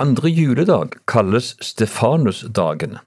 [0.00, 2.98] Andre juledag kalles Stefanusdagen.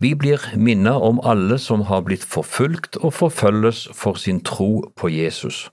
[0.00, 5.10] Vi blir minnet om alle som har blitt forfulgt og forfølges for sin tro på
[5.12, 5.66] Jesus.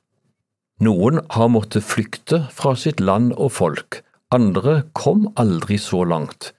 [0.84, 4.02] Noen har måttet flykte fra sitt land og folk,
[4.36, 6.52] andre kom aldri så langt.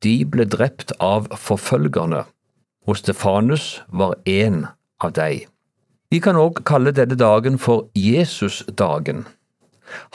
[0.00, 2.24] De ble drept av forfølgerne,
[2.88, 4.64] og Stefanus var en
[5.04, 5.44] av dem.
[6.08, 9.26] Vi kan òg kalle denne dagen for Jesusdagen.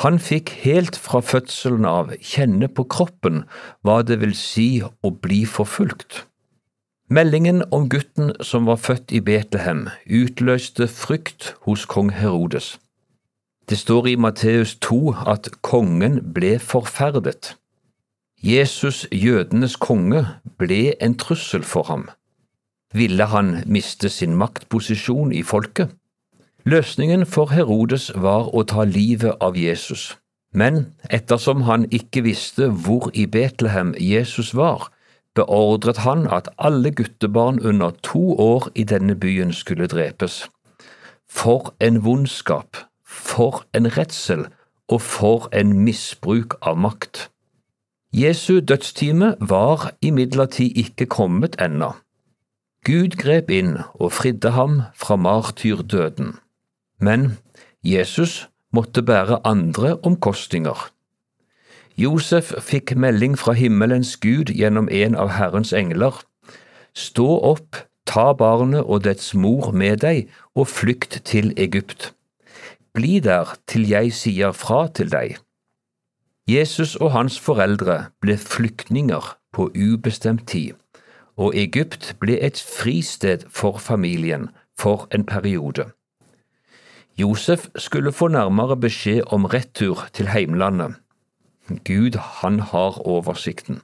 [0.04, 3.44] Han fikk helt fra fødselen av kjenne på kroppen
[3.86, 6.26] hva det vil si å bli forfulgt.
[7.09, 12.76] Meldingen om gutten som var født i Betlehem, utløste frykt hos kong Herodes.
[13.70, 17.55] Det står i Matteus 2 at kongen ble forferdet.
[18.44, 20.22] Jesus, jødenes konge,
[20.59, 22.05] ble en trussel for ham.
[22.94, 25.91] Ville han miste sin maktposisjon i folket?
[26.67, 30.17] Løsningen for Herodes var å ta livet av Jesus,
[30.51, 34.89] men ettersom han ikke visste hvor i Betlehem Jesus var,
[35.31, 40.49] beordret han at alle guttebarn under to år i denne byen skulle drepes.
[41.31, 44.49] For en vondskap, for en redsel
[44.91, 47.29] og for en misbruk av makt.
[48.11, 51.93] Jesu dødstime var imidlertid ikke kommet ennå.
[52.83, 56.35] Gud grep inn og fridde ham fra martyrdøden.
[57.02, 57.38] Men
[57.84, 60.90] Jesus måtte bære andre omkostninger.
[61.98, 66.22] Josef fikk melding fra himmelens Gud gjennom en av Herrens engler.
[66.94, 72.14] Stå opp, ta barnet og dets mor med deg og flykt til Egypt.
[72.94, 75.38] Bli der til jeg sier fra til deg.
[76.48, 80.78] Jesus og hans foreldre ble flyktninger på ubestemt tid,
[81.36, 85.92] og Egypt ble et fristed for familien for en periode.
[87.17, 90.94] Josef skulle få nærmere beskjed om retur til heimlandet.
[91.85, 93.81] Gud, han har oversikten.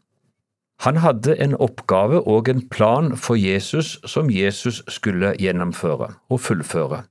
[0.79, 7.03] Han hadde en oppgave og en plan for Jesus som Jesus skulle gjennomføre og fullføre.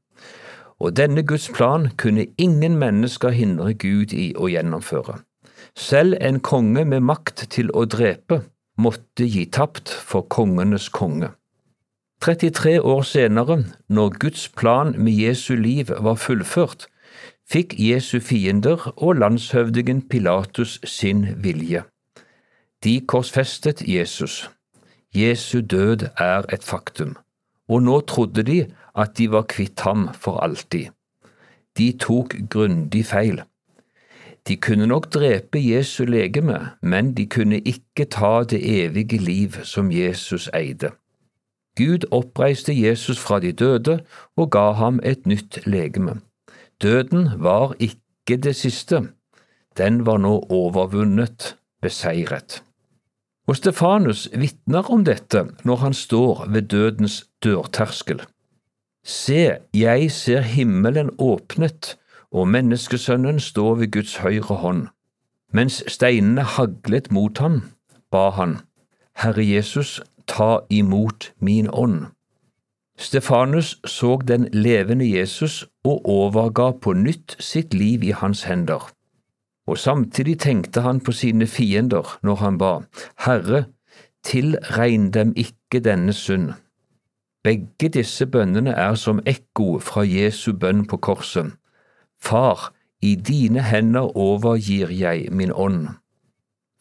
[0.78, 5.18] Og denne Guds plan kunne ingen mennesker hindre Gud i å gjennomføre.
[5.76, 8.42] Selv en konge med makt til å drepe
[8.78, 11.32] måtte gi tapt for kongenes konge.
[12.22, 16.84] 33 år senere, når Guds plan med Jesu liv var fullført,
[17.50, 21.82] fikk Jesu fiender og landshøvdingen Pilatus sin vilje.
[22.84, 24.50] De korsfestet Jesus.
[25.14, 27.16] Jesu død er et faktum,
[27.68, 28.60] og nå trodde de
[28.94, 30.94] at de var kvitt ham for alltid.
[31.78, 33.42] De tok grundig feil.
[34.48, 39.90] De kunne nok drepe Jesu legeme, men de kunne ikke ta det evige liv som
[39.90, 40.94] Jesus eide.
[41.76, 44.00] Gud oppreiste Jesus fra de døde
[44.36, 46.20] og ga ham et nytt legeme.
[46.82, 49.08] Døden var ikke det siste,
[49.78, 52.62] den var nå overvunnet, beseiret.
[53.46, 58.22] Og Stefanus vitner om dette når han står ved dødens dørterskel.
[59.04, 61.96] Se, jeg ser himmelen åpnet
[62.32, 64.86] og menneskesønnen står ved Guds høyre hånd.
[65.52, 67.60] Mens steinene haglet mot ham,
[68.10, 68.60] ba han,
[69.20, 70.00] Herre Jesus,
[70.32, 72.06] ta imot min ånd.
[72.98, 78.90] Stefanus så den levende Jesus og overga på nytt sitt liv i hans hender.
[79.66, 82.72] Og samtidig tenkte han på sine fiender når han ba,
[83.26, 83.64] Herre,
[84.24, 86.52] tilregn dem ikke denne synd.
[87.44, 91.52] Begge disse bønnene er som ekko fra Jesu bønn på korset.
[92.22, 92.70] Far,
[93.02, 95.88] i dine hender overgir jeg min ånd.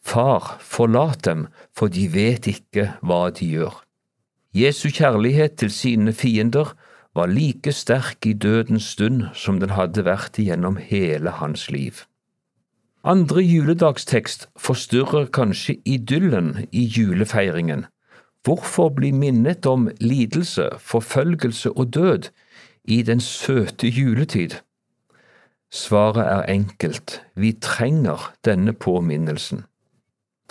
[0.04, 1.46] Far, forlat dem,
[1.76, 3.82] for de vet ikke hva de gjør.
[4.54, 6.74] Jesu kjærlighet til sine fiender
[7.14, 12.02] var like sterk i dødens stund som den hadde vært gjennom hele hans liv.
[13.04, 17.86] Andre juledagstekst forstyrrer kanskje idyllen i julefeiringen.
[18.44, 22.28] Hvorfor bli minnet om lidelse, forfølgelse og død
[22.84, 24.60] i den søte juletid?
[25.72, 29.64] Svaret er enkelt, vi trenger denne påminnelsen.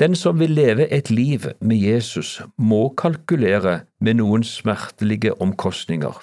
[0.01, 6.15] Den som vil leve et liv med Jesus, må kalkulere med noen smertelige omkostninger.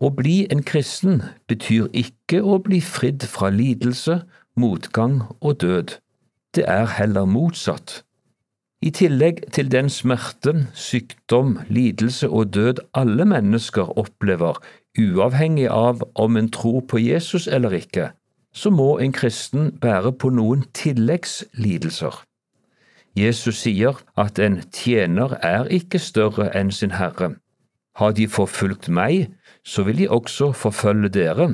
[0.00, 4.16] Å bli en kristen betyr ikke å bli fridd fra lidelse,
[4.58, 5.94] motgang og død.
[6.56, 8.00] Det er heller motsatt.
[8.82, 14.58] I tillegg til den smerte, sykdom, lidelse og død alle mennesker opplever,
[14.98, 18.08] uavhengig av om en tror på Jesus eller ikke,
[18.50, 22.24] så må en kristen bære på noen tilleggslidelser.
[23.16, 27.34] Jesus sier at en tjener er ikke større enn sin herre.
[27.96, 29.32] Har de forfulgt meg,
[29.64, 31.48] så vil de også forfølge dere.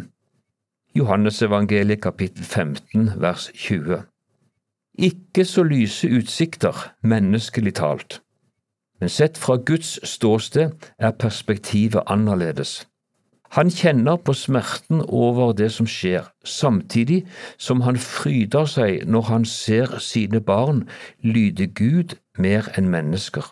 [0.94, 4.02] Johannesevangeliet kapittel 15 vers 20.
[4.98, 8.22] Ikke så lyse utsikter, menneskelig talt.
[9.00, 12.86] Men sett fra Guds ståsted er perspektivet annerledes.
[13.56, 17.22] Han kjenner på smerten over det som skjer, samtidig
[17.56, 20.82] som han fryder seg når han ser sine barn
[21.24, 23.48] lyde Gud mer enn mennesker.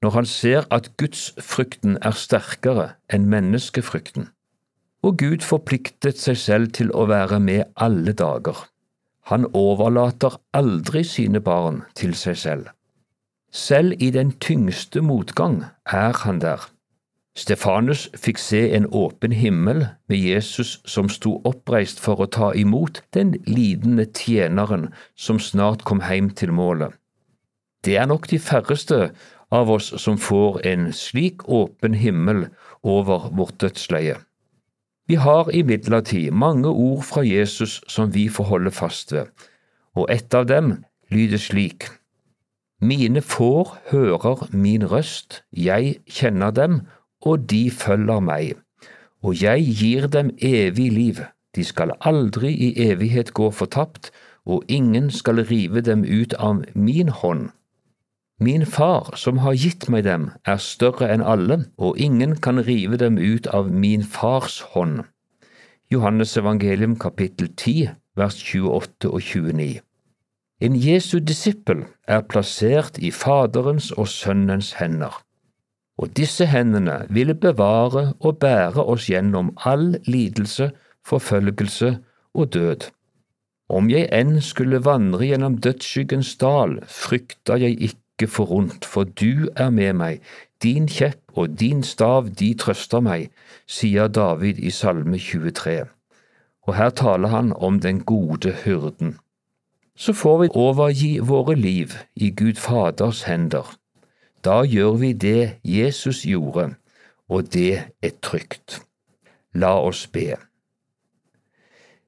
[0.00, 4.30] Når han ser at gudsfrykten er sterkere enn menneskefrykten.
[5.04, 8.64] Og Gud forpliktet seg selv til å være med alle dager.
[9.28, 12.72] Han overlater aldri sine barn til seg selv.
[13.52, 16.64] Selv i den tyngste motgang er han der.
[17.38, 22.98] Stefanus fikk se en åpen himmel med Jesus som sto oppreist for å ta imot
[23.14, 26.96] den lidende tjeneren som snart kom hjem til målet.
[27.86, 29.12] Det er nok de færreste
[29.54, 32.48] av oss som får en slik åpen himmel
[32.82, 34.18] over vårt dødsleie.
[35.08, 39.30] Vi har imidlertid mange ord fra Jesus som vi får holde fast ved,
[39.94, 40.74] og et av dem
[41.14, 41.86] lyder slik.
[42.82, 46.82] Mine får hører min røst, jeg kjenner dem,
[47.20, 48.56] og de følger meg,
[49.22, 51.22] og jeg gir dem evig liv,
[51.56, 54.10] de skal aldri i evighet gå fortapt,
[54.46, 57.48] og ingen skal rive dem ut av min hånd.
[58.40, 62.96] Min far, som har gitt meg dem, er større enn alle, og ingen kan rive
[62.96, 65.02] dem ut av min fars hånd.
[65.90, 67.88] Johannes evangelium kapittel 10
[68.18, 69.80] vers 28 og 29.
[70.60, 75.14] En Jesu disippel er plassert i Faderens og Sønnens hender,
[75.98, 80.70] og disse hendene ville bevare og bære oss gjennom all lidelse,
[81.06, 81.98] forfølgelse
[82.34, 82.88] og død.
[83.68, 89.50] Om jeg enn skulle vandre gjennom dødsskyggens dal, frykter jeg ikke for ondt, for du
[89.56, 90.22] er med meg,
[90.62, 93.28] din kjepp og din stav, de trøster meg,
[93.66, 95.84] sier David i Salme 23.
[96.66, 99.18] Og her taler han om den gode hyrden
[99.98, 103.66] så får vi overgi våre liv i Gud Faders hender.
[104.48, 106.70] Da gjør vi det Jesus gjorde,
[107.28, 108.78] og det er trygt.
[109.52, 110.38] La oss be.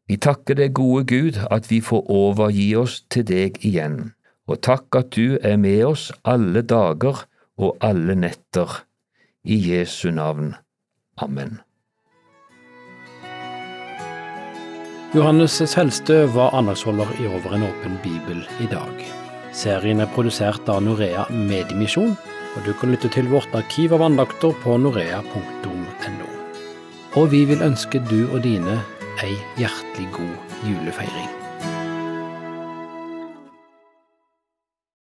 [0.08, 4.14] Vi takker deg, gode Gud, at vi får overgi oss til deg igjen,
[4.48, 7.26] og takk at du er med oss alle dager
[7.60, 8.86] og alle netter.
[9.44, 10.54] I Jesu navn.
[11.16, 11.60] Amen.
[15.14, 19.19] Johannes Selstø var andagsholder i Over en åpen bibel i dag.
[19.56, 22.14] Serien er produsert av Norea Mediemisjon,
[22.56, 26.30] og du kan lytte til vårt arkiv av andakter på norea.no.
[27.18, 28.78] Og vi vil ønske du og dine
[29.24, 31.39] ei hjertelig god julefeiring.